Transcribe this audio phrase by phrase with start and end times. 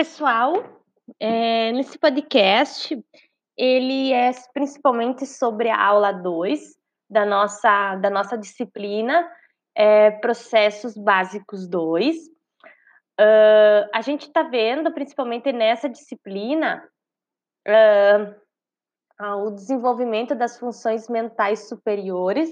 [0.00, 0.54] pessoal,
[1.20, 2.98] é, nesse podcast,
[3.54, 6.58] ele é principalmente sobre a aula 2
[7.10, 9.30] da nossa, da nossa disciplina,
[9.74, 12.16] é, Processos Básicos 2.
[12.16, 16.82] Uh, a gente está vendo, principalmente nessa disciplina,
[17.68, 22.50] uh, o desenvolvimento das funções mentais superiores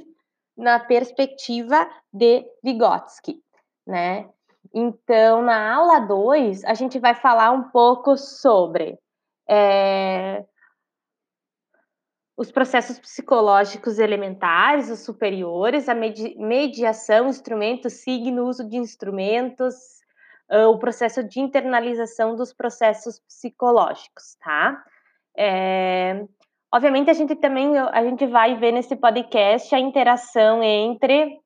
[0.54, 3.42] na perspectiva de Vygotsky,
[3.86, 4.28] né?
[4.72, 8.98] Então, na aula 2, a gente vai falar um pouco sobre
[9.48, 10.44] é,
[12.38, 19.74] os processos psicológicos elementares, os superiores, a medi mediação, instrumento, signo, uso de instrumentos,
[20.48, 24.80] uh, o processo de internalização dos processos psicológicos, tá?
[25.36, 26.24] É,
[26.72, 31.40] obviamente, a gente também a gente vai ver nesse podcast a interação entre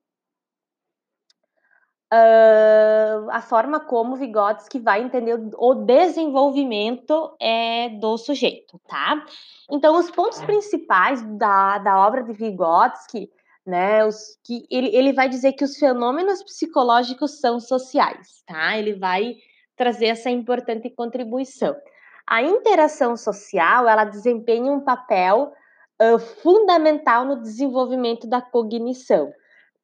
[2.12, 9.24] uh, a forma como Vygotsky vai entender o desenvolvimento é, do sujeito, tá?
[9.71, 13.30] Então, os pontos principais da, da obra de Vygotsky,
[13.66, 18.77] né, os, que ele, ele vai dizer que os fenômenos psicológicos são sociais, tá?
[18.77, 19.37] Ele vai
[19.77, 21.74] trazer essa importante contribuição.
[22.27, 25.52] A interação social, ela desempenha um papel
[26.01, 29.33] uh, fundamental no desenvolvimento da cognição.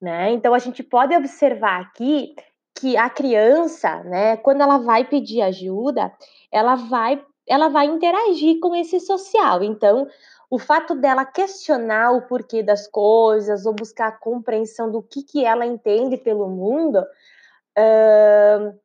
[0.01, 0.31] Né?
[0.31, 2.35] Então a gente pode observar aqui
[2.79, 6.13] que a criança, né, quando ela vai pedir ajuda,
[6.53, 9.65] ela vai ela vai interagir com esse social.
[9.65, 10.07] Então,
[10.51, 15.45] o fato dela questionar o porquê das coisas ou buscar a compreensão do que, que
[15.45, 18.79] ela entende pelo mundo uh,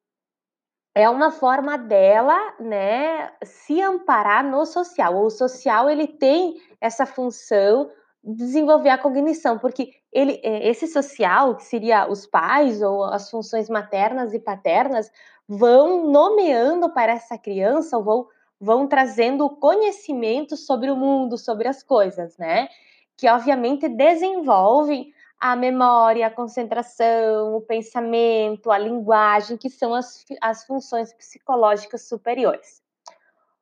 [0.95, 5.17] é uma forma dela, né, se amparar no social.
[5.23, 7.89] O social ele tem essa função
[8.23, 13.69] desenvolver a cognição, porque ele, é, esse social, que seria os pais ou as funções
[13.69, 15.11] maternas e paternas,
[15.47, 18.27] vão nomeando para essa criança, ou vão,
[18.59, 22.69] vão trazendo conhecimento sobre o mundo, sobre as coisas, né?
[23.17, 30.65] Que obviamente desenvolvem a memória, a concentração, o pensamento, a linguagem, que são as, as
[30.65, 32.81] funções psicológicas superiores.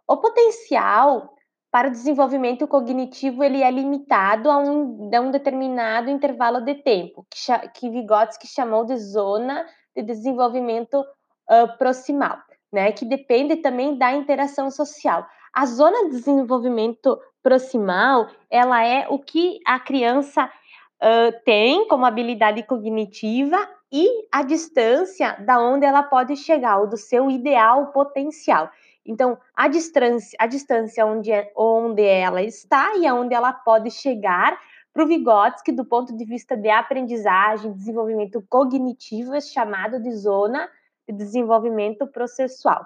[0.07, 1.33] O potencial
[1.71, 7.25] para o desenvolvimento cognitivo ele é limitado a um, a um determinado intervalo de tempo,
[7.29, 9.65] que, que Vygotsky chamou de zona
[9.95, 12.37] de desenvolvimento uh, proximal,
[12.71, 15.25] né, que depende também da interação social.
[15.53, 22.63] A zona de desenvolvimento proximal, ela é o que a criança uh, tem como habilidade
[22.63, 23.57] cognitiva
[23.91, 28.69] e a distância da onde ela pode chegar, ou do seu ideal potencial.
[29.05, 34.59] Então, a distância, a distância onde, é, onde ela está e aonde ela pode chegar
[34.93, 40.69] para o Vygotsky, do ponto de vista de aprendizagem, desenvolvimento cognitivo, é chamado de zona
[41.07, 42.85] de desenvolvimento processual.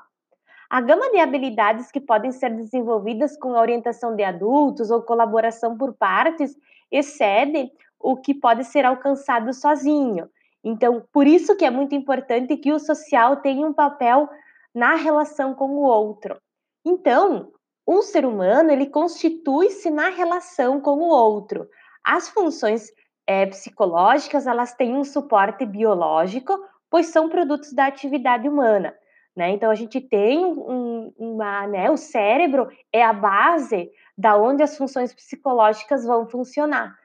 [0.69, 5.77] A gama de habilidades que podem ser desenvolvidas com a orientação de adultos ou colaboração
[5.77, 6.55] por partes
[6.91, 10.29] excede o que pode ser alcançado sozinho.
[10.63, 14.27] Então, por isso que é muito importante que o social tenha um papel
[14.75, 16.37] na relação com o outro.
[16.85, 17.51] Então,
[17.87, 21.69] um ser humano ele constitui-se na relação com o outro.
[22.03, 22.91] As funções
[23.25, 26.59] é, psicológicas elas têm um suporte biológico,
[26.89, 28.93] pois são produtos da atividade humana.
[29.35, 29.49] Né?
[29.51, 34.77] Então a gente tem um, uma, né, o cérebro é a base da onde as
[34.77, 36.97] funções psicológicas vão funcionar,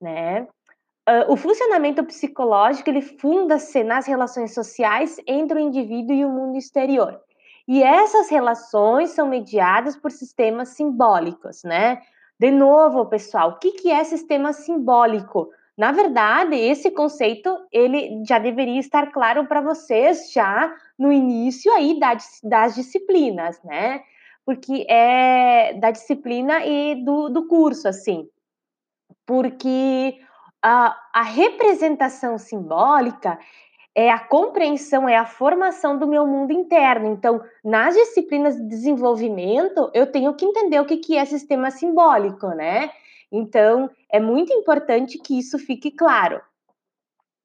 [0.00, 0.48] né?
[1.06, 6.56] Uh, o funcionamento psicológico ele funda-se nas relações sociais entre o indivíduo e o mundo
[6.56, 7.20] exterior.
[7.68, 12.00] E essas relações são mediadas por sistemas simbólicos, né?
[12.38, 15.50] De novo, pessoal, o que, que é sistema simbólico?
[15.76, 21.98] Na verdade, esse conceito ele já deveria estar claro para vocês já no início aí
[21.98, 24.02] das, das disciplinas, né?
[24.44, 28.28] Porque é da disciplina e do, do curso, assim.
[29.26, 30.18] Porque
[30.64, 33.38] a, a representação simbólica
[33.94, 37.06] é a compreensão, é a formação do meu mundo interno.
[37.06, 42.48] Então, nas disciplinas de desenvolvimento, eu tenho que entender o que, que é sistema simbólico,
[42.48, 42.90] né?
[43.30, 46.40] Então, é muito importante que isso fique claro,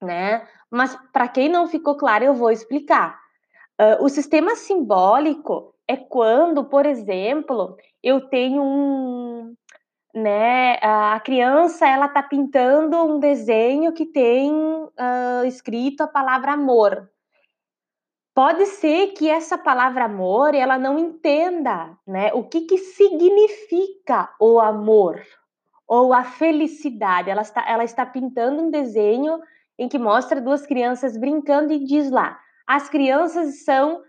[0.00, 0.48] né?
[0.70, 3.20] Mas, para quem não ficou claro, eu vou explicar.
[3.78, 9.54] Uh, o sistema simbólico é quando, por exemplo, eu tenho um,
[10.14, 10.74] né?
[10.82, 17.08] A criança ela tá pintando um desenho que tem uh, escrito a palavra amor.
[18.34, 22.32] Pode ser que essa palavra amor ela não entenda, né?
[22.32, 25.20] O que que significa o amor
[25.86, 27.28] ou a felicidade?
[27.28, 29.40] Ela está, ela está pintando um desenho
[29.78, 34.02] em que mostra duas crianças brincando e diz lá: as crianças são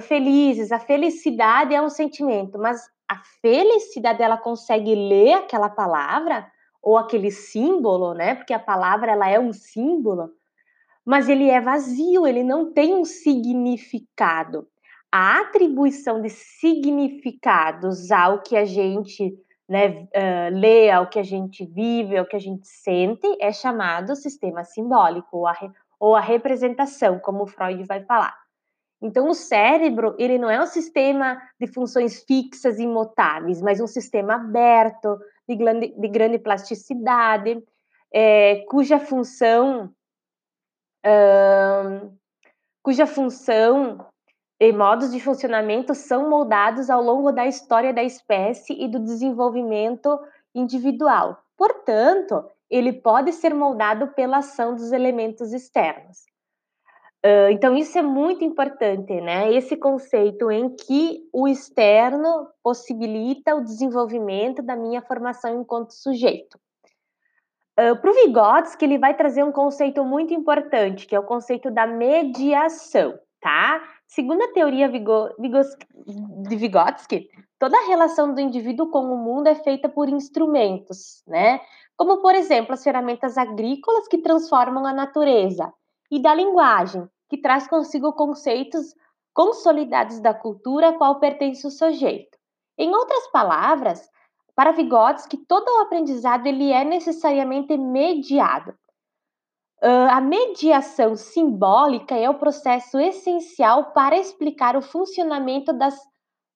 [0.00, 0.72] felizes.
[0.72, 6.50] A felicidade é um sentimento, mas a felicidade ela consegue ler aquela palavra
[6.82, 8.34] ou aquele símbolo, né?
[8.34, 10.30] Porque a palavra ela é um símbolo,
[11.04, 14.66] mas ele é vazio, ele não tem um significado.
[15.10, 21.64] A atribuição de significados ao que a gente né, uh, lê, ao que a gente
[21.64, 25.54] vive, ao que a gente sente, é chamado sistema simbólico ou a,
[25.98, 28.43] ou a representação, como Freud vai falar.
[29.04, 33.86] Então, o cérebro, ele não é um sistema de funções fixas e imutáveis, mas um
[33.86, 37.62] sistema aberto, de grande, de grande plasticidade,
[38.10, 39.92] é, cuja função
[42.82, 44.06] cuja função
[44.58, 50.18] e modos de funcionamento são moldados ao longo da história da espécie e do desenvolvimento
[50.54, 51.44] individual.
[51.58, 56.24] Portanto, ele pode ser moldado pela ação dos elementos externos.
[57.50, 59.50] Então, isso é muito importante, né?
[59.50, 66.58] Esse conceito em que o externo possibilita o desenvolvimento da minha formação enquanto sujeito.
[67.80, 71.70] Uh, Para o Vygotsky, ele vai trazer um conceito muito importante, que é o conceito
[71.70, 73.82] da mediação, tá?
[74.06, 79.88] Segundo a teoria de Vygotsky, toda a relação do indivíduo com o mundo é feita
[79.88, 81.58] por instrumentos, né?
[81.96, 85.72] Como, por exemplo, as ferramentas agrícolas que transformam a natureza,
[86.10, 88.94] e da linguagem, que traz consigo conceitos
[89.32, 92.38] consolidados da cultura a qual pertence o sujeito.
[92.78, 94.08] Em outras palavras,
[94.54, 98.70] para Vygotsky, todo o aprendizado ele é necessariamente mediado.
[99.82, 105.98] Uh, a mediação simbólica é o processo essencial para explicar o funcionamento das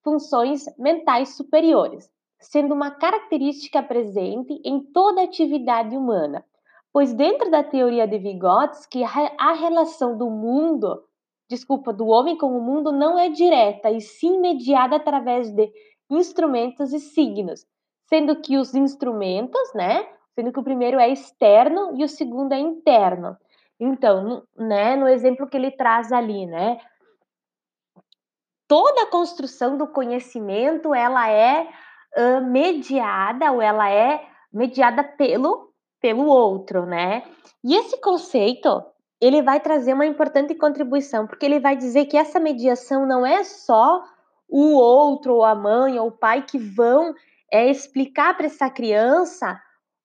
[0.01, 2.09] funções mentais superiores,
[2.39, 6.45] sendo uma característica presente em toda atividade humana,
[6.93, 11.03] pois dentro da teoria de Vygotsky, a relação do mundo,
[11.49, 15.71] desculpa, do homem com o mundo não é direta e sim mediada através de
[16.09, 17.65] instrumentos e signos,
[18.07, 22.59] sendo que os instrumentos, né, sendo que o primeiro é externo e o segundo é
[22.59, 23.37] interno.
[23.79, 26.79] Então, né, no exemplo que ele traz ali, né,
[28.67, 31.67] toda a construção do conhecimento, ela é
[32.17, 35.68] uh, mediada ou ela é mediada pelo
[36.01, 37.23] pelo outro, né?
[37.63, 38.83] E esse conceito,
[39.19, 43.43] ele vai trazer uma importante contribuição, porque ele vai dizer que essa mediação não é
[43.43, 44.03] só
[44.47, 47.13] o outro, ou a mãe, ou o pai que vão
[47.51, 49.59] é, explicar para essa criança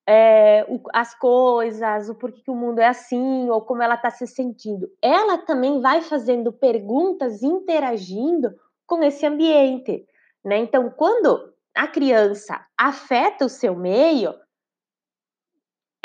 [0.07, 4.11] é, o, as coisas, o porquê que o mundo é assim, ou como ela está
[4.11, 4.89] se sentindo.
[5.01, 8.55] Ela também vai fazendo perguntas, interagindo
[8.87, 10.07] com esse ambiente.
[10.45, 10.59] Né?
[10.59, 14.35] Então, quando a criança afeta o seu meio,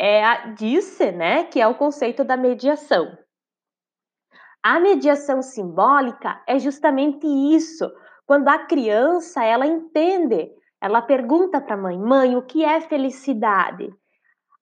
[0.01, 3.17] é a, disse, né, que é o conceito da mediação.
[4.63, 7.91] A mediação simbólica é justamente isso.
[8.25, 10.49] Quando a criança ela entende,
[10.81, 13.93] ela pergunta para a mãe, mãe, o que é felicidade?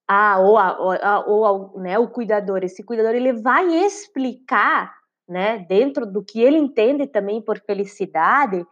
[0.08, 4.92] Ah, ou, a, ou, a, ou né, o cuidador, esse cuidador ele vai explicar,
[5.30, 8.66] né, dentro do que ele entende também por felicidade,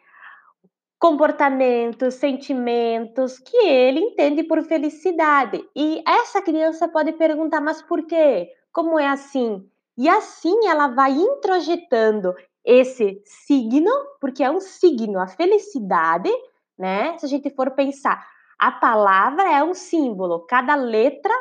[1.06, 5.64] comportamentos, sentimentos que ele entende por felicidade.
[5.76, 8.50] E essa criança pode perguntar, mas por quê?
[8.74, 9.64] Como é assim?
[9.96, 12.34] E assim ela vai introjetando
[12.66, 16.32] esse signo, porque é um signo, a felicidade,
[16.76, 17.16] né?
[17.20, 18.26] Se a gente for pensar,
[18.58, 21.34] a palavra é um símbolo, cada letra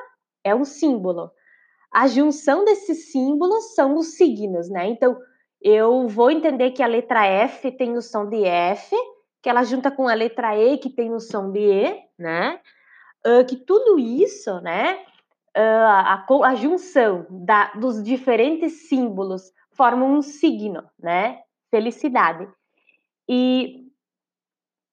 [0.45, 1.31] é um símbolo.
[1.91, 4.89] A junção desses símbolos são os signos, né?
[4.89, 5.17] Então,
[5.63, 8.95] eu vou entender que a letra F tem o som de F,
[9.45, 12.59] que ela junta com a letra E, que tem o som de E, né?
[13.27, 14.95] Uh, que tudo isso, né?
[15.55, 21.43] Uh, a, a, junção da, dos diferentes símbolos formam um signo, né?
[21.71, 22.49] Felicidade.
[23.29, 23.87] E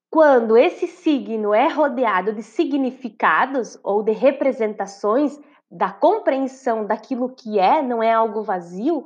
[0.09, 5.39] quando esse signo é rodeado de significados ou de representações
[5.71, 9.05] da compreensão daquilo que é, não é algo vazio,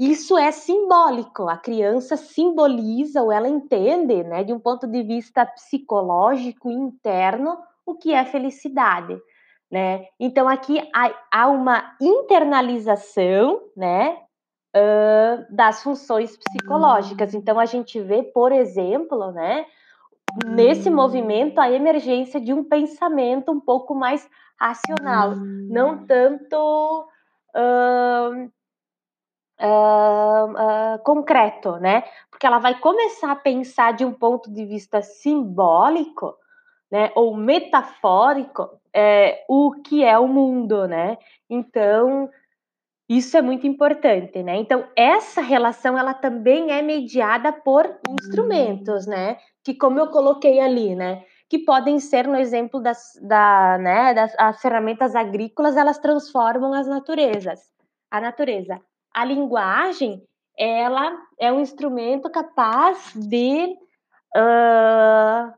[0.00, 1.46] isso é simbólico.
[1.46, 7.94] A criança simboliza ou ela entende, né, de um ponto de vista psicológico interno, o
[7.94, 9.20] que é felicidade,
[9.70, 10.06] né?
[10.18, 10.80] Então aqui
[11.30, 14.16] há, uma internalização, né,
[14.74, 17.34] uh, das funções psicológicas.
[17.34, 19.66] Então a gente vê, por exemplo, né,
[20.46, 24.26] nesse movimento a emergência de um pensamento um pouco mais
[24.58, 27.06] racional, não tanto
[27.54, 28.50] uh,
[29.60, 32.04] uh, uh, concreto, né?
[32.30, 36.36] Porque ela vai começar a pensar de um ponto de vista simbólico,
[36.90, 37.10] né?
[37.14, 41.18] Ou metafórico, é, o que é o mundo, né?
[41.48, 42.30] Então,
[43.08, 44.56] Isso é muito importante, né?
[44.56, 49.36] Então, essa relação, ela também é mediada por instrumentos, né?
[49.64, 51.24] Que, como eu coloquei ali, né?
[51.48, 56.86] Que podem ser, no exemplo das, da, né, das as ferramentas agrícolas, elas transformam as
[56.86, 57.60] naturezas,
[58.10, 58.80] a natureza.
[59.14, 60.22] A linguagem,
[60.58, 63.76] ela é um instrumento capaz de
[64.36, 65.52] uh,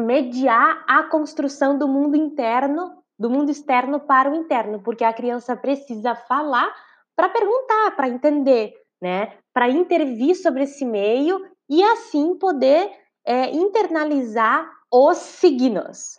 [0.00, 5.56] mediar a construção do mundo interno do mundo externo para o interno, porque a criança
[5.56, 6.72] precisa falar
[7.14, 9.32] para perguntar, para entender, né?
[9.52, 12.90] Para intervir sobre esse meio e assim poder
[13.24, 16.18] é, internalizar os signos.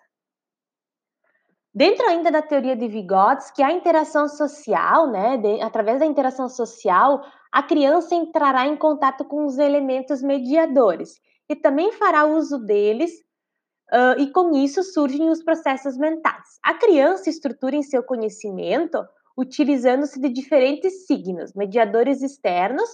[1.77, 7.23] Dentro ainda da teoria de Vygotsky, a interação social, né, de, através da interação social,
[7.51, 13.11] a criança entrará em contato com os elementos mediadores e também fará uso deles
[13.89, 16.59] Uh, e com isso surgem os processos mentais.
[16.61, 19.01] A criança estrutura em seu conhecimento
[19.37, 22.89] utilizando-se de diferentes signos, mediadores externos,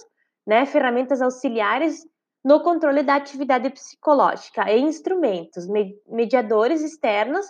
[0.46, 2.06] né, ferramentas auxiliares
[2.44, 7.44] no controle da atividade psicológica e instrumentos, me mediadores externos,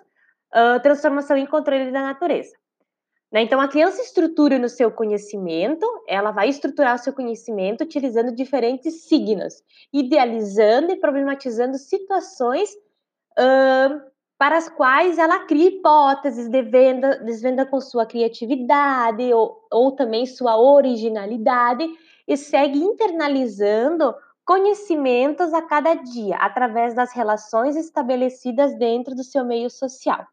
[0.83, 2.55] transformação e controle da natureza.
[3.35, 3.43] Né?
[3.43, 9.09] Então, a criança estrutura no seu conhecimento, ela vai estruturar o seu conhecimento utilizando diferentes
[9.09, 9.55] signos,
[9.93, 12.71] idealizando e problematizando situações
[13.37, 14.01] uh,
[14.39, 20.57] para as quais ela cria hipóteses, desvenda, desvenda com sua criatividade ou, ou também sua
[20.57, 21.89] originalidade
[22.29, 29.71] e segue internalizando conhecimentos a cada dia através das relações estabelecidas dentro do seu meio
[29.71, 30.25] social.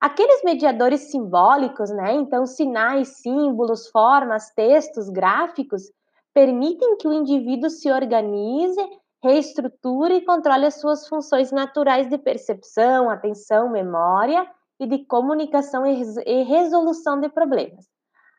[0.00, 5.90] Aqueles mediadores simbólicos, né, então sinais, símbolos, formas, textos, gráficos,
[6.32, 8.80] permitem que o indivíduo se organize
[9.22, 16.42] reestruture e controle as suas funções naturais de percepção, atenção, memória e de comunicação e
[16.44, 17.86] resolução de problemas.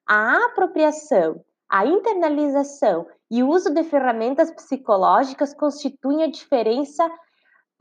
[0.08, 7.06] A apropriação, a internalização e o uso de ferramentas psicológicas constituem a diferença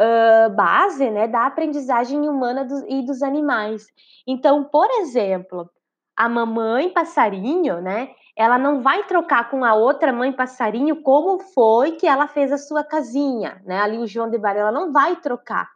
[0.01, 3.87] uh, base né, da aprendizagem humana do, e dos animais.
[4.27, 5.69] Então, por exemplo,
[6.17, 11.93] a mamãe passarinho, né, ela não vai trocar com a outra mãe passarinho como foi
[11.93, 13.81] que ela fez a sua casinha, né?
[13.81, 15.69] Ali o João de Barão, ela não vai trocar.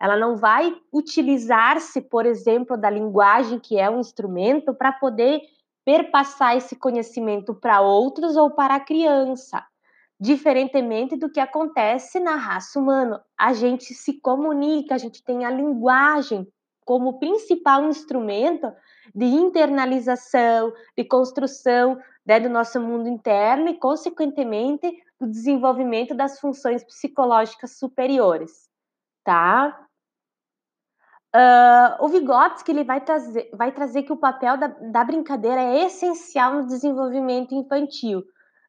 [0.00, 5.40] Ela não vai utilizar-se, por exemplo, da linguagem que é um instrumento para poder
[5.84, 9.64] perpassar esse conhecimento para outros ou para a criança.
[10.24, 13.22] Diferentemente do que acontece na raça humana.
[13.36, 16.50] A gente se comunica, a gente tem a linguagem
[16.82, 18.72] como principal instrumento
[19.14, 24.90] de internalização, de construção né, do nosso mundo interno e, consequentemente,
[25.20, 28.70] do desenvolvimento das funções psicológicas superiores,
[29.22, 29.78] tá?
[31.36, 35.84] Uh, o Vygotsky ele vai trazer, vai trazer que o papel da, da brincadeira é
[35.84, 38.24] essencial no desenvolvimento infantil,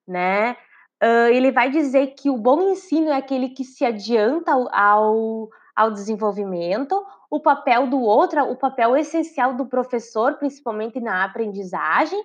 [0.05, 0.57] né?
[1.03, 5.91] Uh, ele vai dizer que o bom ensino é aquele que se adianta ao, ao,
[5.91, 12.23] desenvolvimento, o papel do outro, o papel essencial do professor, principalmente na aprendizagem,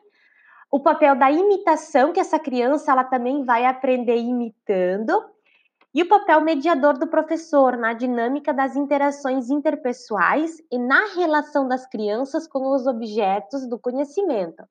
[0.71, 5.21] o papel da imitação, que essa criança ela também vai aprender imitando,
[5.93, 11.85] e o papel mediador do professor na dinâmica das interações interpessoais e na relação das
[11.85, 14.63] crianças com os objetos do conhecimento.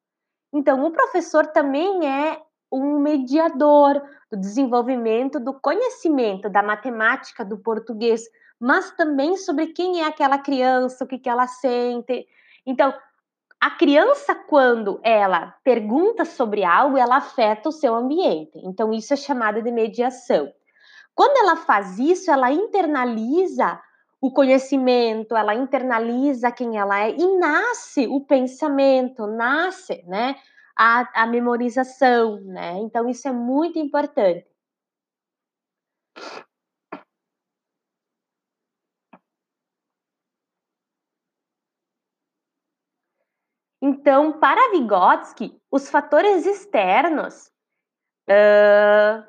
[0.53, 8.23] Então, o professor também é um mediador do desenvolvimento do conhecimento da matemática, do português,
[8.59, 12.27] mas também sobre quem é aquela criança, o que, que ela sente.
[12.65, 12.93] Então,
[13.59, 18.57] a criança, quando ela pergunta sobre algo, ela afeta o seu ambiente.
[18.63, 20.51] Então, isso é chamado de mediação.
[21.15, 23.81] Quando ela faz isso, ela internaliza
[24.21, 30.35] o conhecimento, ela internaliza quem ela é e nasce o pensamento, nasce, né,
[30.79, 32.77] a, a memorização, né?
[32.79, 34.47] Então, isso é muito importante.
[43.81, 47.47] Então, para Vygotsky, os fatores externos
[48.29, 49.25] uh,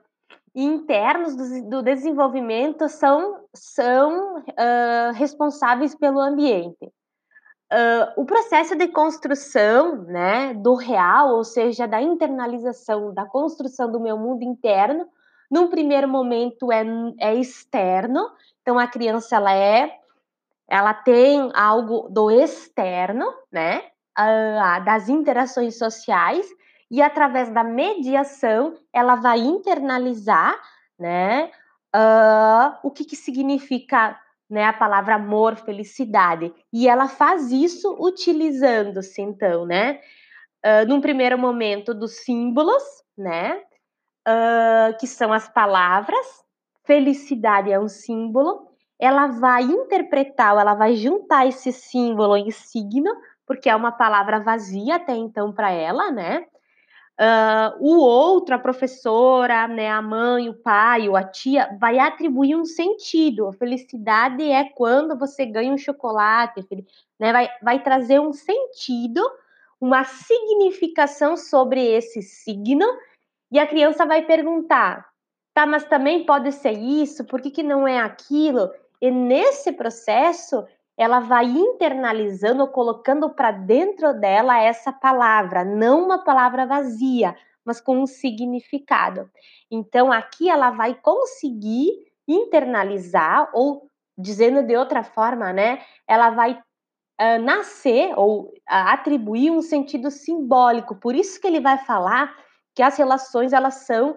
[0.54, 6.92] e internos do, do, desenvolvimento são, são uh, responsáveis pelo ambiente.
[7.72, 14.00] Uh, o processo de construção né, do real, ou seja, da internalização, da construção do
[14.00, 15.06] meu mundo interno,
[15.50, 16.84] num primeiro momento é,
[17.20, 18.28] é externo,
[18.60, 19.98] então a criança ela é,
[20.68, 23.82] ela tem algo do externo, né?
[24.18, 26.46] uh, das interações sociais
[26.90, 30.54] e através da mediação ela vai internalizar,
[30.98, 31.50] né,
[31.94, 34.18] uh, o que, que significa
[34.50, 36.52] né, a palavra amor, felicidade.
[36.72, 40.00] E ela faz isso utilizando-se, então, né,
[40.64, 42.82] uh, num primeiro momento, dos símbolos,
[43.16, 43.62] né?
[44.28, 46.26] Uh, que são as palavras.
[46.84, 48.68] Felicidade é um símbolo.
[48.98, 53.10] Ela vai interpretar, ela vai juntar esse símbolo em signo,
[53.46, 56.44] porque é uma palavra vazia até então para ela, né?
[57.20, 62.56] Uh, o outro, a professora, né, a mãe, o pai ou a tia, vai atribuir
[62.56, 63.46] um sentido.
[63.46, 66.66] A felicidade é quando você ganha um chocolate,
[67.18, 69.20] né, vai, vai trazer um sentido,
[69.78, 72.86] uma significação sobre esse signo,
[73.52, 75.06] e a criança vai perguntar:
[75.52, 78.70] tá, mas também pode ser isso, por que, que não é aquilo?
[78.98, 80.64] E nesse processo,
[81.00, 88.02] ela vai internalizando, colocando para dentro dela essa palavra, não uma palavra vazia, mas com
[88.02, 89.30] um significado.
[89.70, 91.88] Então, aqui ela vai conseguir
[92.28, 93.88] internalizar, ou
[94.18, 95.80] dizendo de outra forma, né?
[96.06, 100.96] Ela vai uh, nascer ou uh, atribuir um sentido simbólico.
[100.96, 102.36] Por isso que ele vai falar
[102.74, 104.14] que as relações elas são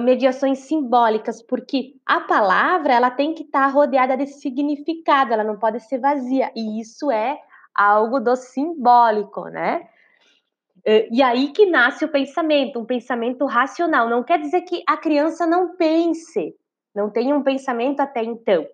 [0.00, 5.58] mediações simbólicas, porque a palavra ela tem que estar tá rodeada de significado, ela não
[5.58, 7.40] pode ser vazia, e isso é
[7.74, 9.88] algo do simbólico, né?
[11.10, 14.08] E aí que nasce o pensamento, um pensamento racional.
[14.08, 16.56] Não quer dizer que a criança não pense,
[16.94, 18.66] não tenha um pensamento até então,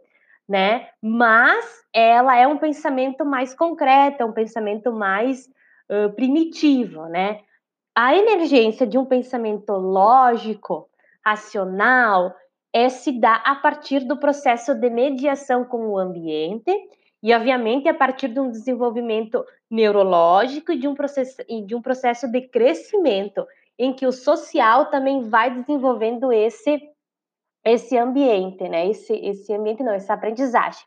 [0.48, 0.88] né?
[1.02, 5.46] Mas ela é um pensamento mais concreto, é um pensamento mais
[5.90, 7.40] uh, primitivo, né?
[7.94, 10.88] A emergência de um pensamento lógico
[11.24, 12.34] racional
[12.72, 16.70] é se dá a partir do processo de mediação com o ambiente
[17.22, 22.30] e, obviamente, a partir de um desenvolvimento neurológico e de um processo, de um processo
[22.30, 23.46] de crescimento
[23.78, 26.80] em que o social também vai desenvolvendo esse
[27.64, 28.88] esse ambiente, né?
[28.88, 30.84] Esse esse ambiente não, essa aprendizagem.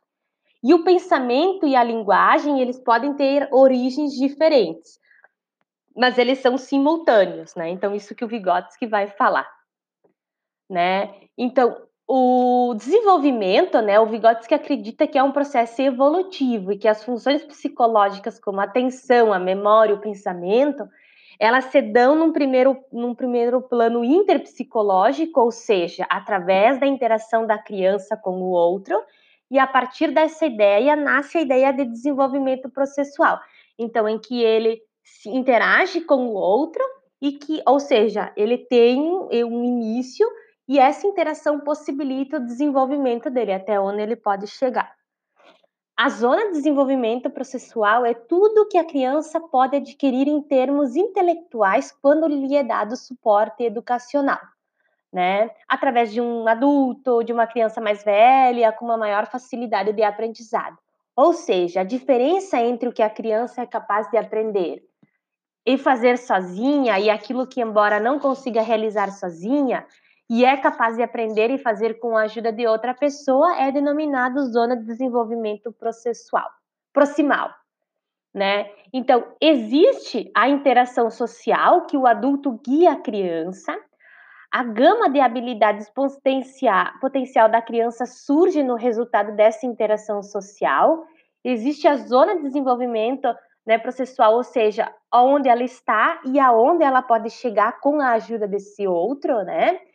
[0.63, 4.99] E o pensamento e a linguagem, eles podem ter origens diferentes,
[5.95, 7.69] mas eles são simultâneos, né?
[7.69, 9.47] Então isso que o Vygotsky vai falar
[10.71, 11.13] né?
[11.37, 11.75] Então,
[12.07, 17.43] o desenvolvimento, né, o Vygotsky acredita que é um processo evolutivo e que as funções
[17.43, 20.83] psicológicas como a atenção, a memória, o pensamento,
[21.39, 27.57] elas se dão num primeiro, num primeiro plano interpsicológico, ou seja, através da interação da
[27.57, 29.01] criança com o outro,
[29.49, 33.39] e a partir dessa ideia nasce a ideia de desenvolvimento processual.
[33.77, 36.83] Então, em que ele se interage com o outro
[37.21, 40.27] e que, ou seja, ele tem um início
[40.71, 44.95] e essa interação possibilita o desenvolvimento dele, até onde ele pode chegar.
[45.97, 51.91] A zona de desenvolvimento processual é tudo que a criança pode adquirir em termos intelectuais
[52.01, 54.39] quando lhe é dado suporte educacional,
[55.11, 55.51] né?
[55.67, 60.77] Através de um adulto, de uma criança mais velha, com uma maior facilidade de aprendizado.
[61.13, 64.81] Ou seja, a diferença entre o que a criança é capaz de aprender
[65.65, 69.85] e fazer sozinha e aquilo que, embora não consiga realizar sozinha,
[70.33, 74.49] e é capaz de aprender e fazer com a ajuda de outra pessoa é denominado
[74.49, 76.49] zona de desenvolvimento processual,
[76.93, 77.49] proximal,
[78.33, 78.69] né?
[78.93, 83.77] Então, existe a interação social que o adulto guia a criança,
[84.49, 91.03] a gama de habilidades potencial, da criança surge no resultado dessa interação social,
[91.43, 93.27] existe a zona de desenvolvimento
[93.65, 98.47] né, processual, ou seja, onde ela está e aonde ela pode chegar com a ajuda
[98.47, 99.90] desse outro, né?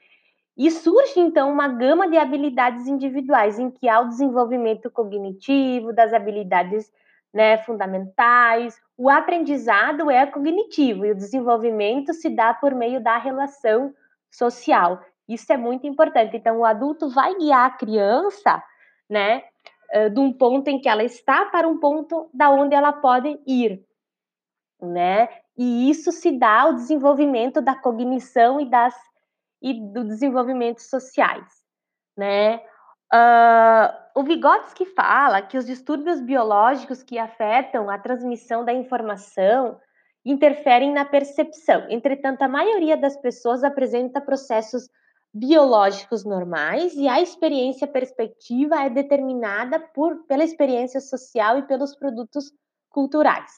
[0.57, 6.14] E surge então uma gama de habilidades individuais em que há o desenvolvimento cognitivo, das
[6.14, 6.90] habilidades
[7.33, 8.81] né, fundamentais.
[8.97, 13.92] O aprendizado é cognitivo e o desenvolvimento se dá por meio da relação
[14.31, 15.03] social.
[15.29, 16.37] Isso é muito importante.
[16.37, 18.62] Então, o adulto vai guiar a criança,
[19.11, 19.42] né,
[20.12, 23.85] de um ponto em que ela está para um ponto da onde ela pode ir,
[24.81, 25.29] né?
[25.57, 28.95] E isso se dá o desenvolvimento da cognição e das
[29.62, 31.47] e do desenvolvimento sociais,
[32.16, 32.61] né?
[33.12, 39.79] Uh, o Vygotsky fala que os distúrbios biológicos que afetam a transmissão da informação
[40.25, 41.87] interferem na percepção.
[41.88, 44.88] Entretanto, a maioria das pessoas apresenta processos
[45.33, 52.51] biológicos normais e a experiência perspectiva é determinada por, pela experiência social e pelos produtos
[52.88, 53.53] culturais.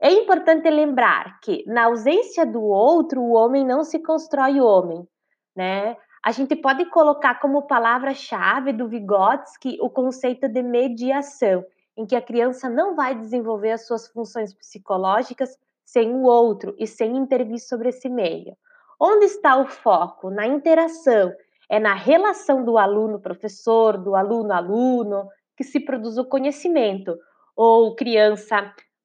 [0.00, 5.06] É importante lembrar que, na ausência do outro, o homem não se constrói homem,
[5.54, 5.96] né?
[6.22, 11.64] A gente pode colocar como palavra-chave do Vygotsky o conceito de mediação,
[11.96, 16.86] em que a criança não vai desenvolver as suas funções psicológicas sem o outro e
[16.86, 18.56] sem intervir sobre esse meio.
[18.98, 20.30] Onde está o foco?
[20.30, 21.32] Na interação,
[21.68, 27.16] é na relação do aluno-professor, do aluno-aluno, que se produz o conhecimento,
[27.56, 28.60] ou criança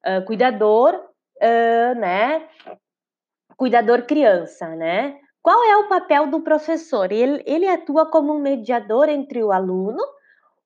[0.06, 2.48] uh, uh, né?
[3.58, 5.18] cuidador criança, né?
[5.46, 7.12] Qual é o papel do professor?
[7.12, 10.04] Ele, ele atua como um mediador entre o aluno,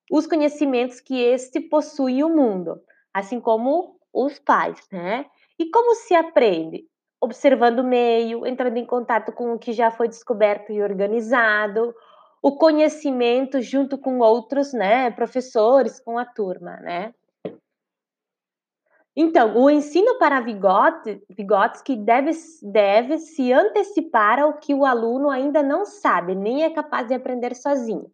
[0.10, 2.80] os conhecimentos que este possui e o mundo,
[3.14, 5.26] assim como os pais, né?
[5.60, 6.86] E como se aprende?
[7.20, 11.94] Observando o meio, entrando em contato com o que já foi descoberto e organizado,
[12.42, 17.14] o conhecimento junto com outros, né, professores, com a turma, né?
[19.16, 22.32] Então, o ensino para Vygotsky, Vygotsky deve,
[22.64, 27.56] deve se antecipar ao que o aluno ainda não sabe, nem é capaz de aprender
[27.56, 28.10] sozinho.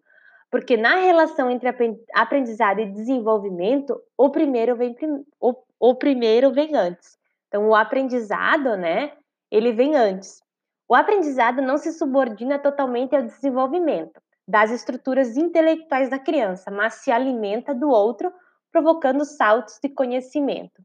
[0.49, 1.69] Porque na relação entre
[2.13, 4.95] aprendizado e desenvolvimento, o primeiro vem,
[5.39, 7.17] o, o primeiro vem antes.
[7.47, 9.11] Então, o aprendizado, né,
[9.51, 10.41] ele vem antes.
[10.87, 17.11] O aprendizado não se subordina totalmente ao desenvolvimento das estruturas intelectuais da criança, mas se
[17.11, 18.31] alimenta do outro,
[18.75, 20.83] provocando saltos de conhecimento.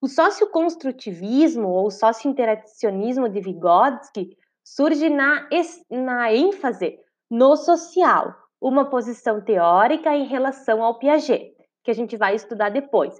[0.00, 5.46] O socioconstrutivismo ou socio-interacionismo de Vygotsky surge na,
[5.90, 6.98] na ênfase
[7.30, 13.14] no social, uma posição teórica em relação ao Piaget, que a gente vai estudar depois,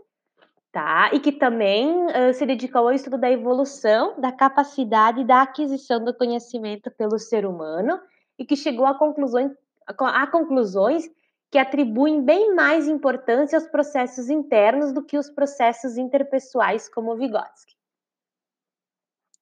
[0.72, 1.10] tá?
[1.12, 6.16] E que também uh, se dedicou ao estudo da evolução, da capacidade da aquisição do
[6.16, 8.00] conhecimento pelo ser humano
[8.38, 9.52] e que chegou a conclusões,
[9.86, 11.04] a conclusões
[11.50, 17.74] que atribuem bem mais importância aos processos internos do que os processos interpessoais, como Vygotsky.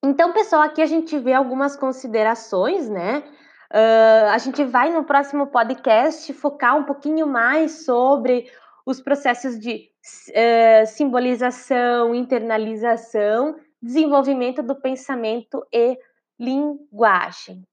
[0.05, 3.25] Então, pessoal, aqui a gente vê algumas considerações, né?
[3.73, 8.49] Uh, a gente vai no próximo podcast focar um pouquinho mais sobre
[8.85, 9.91] os processos de
[10.31, 15.99] uh, simbolização, internalização, desenvolvimento do pensamento e
[16.39, 17.65] linguagem.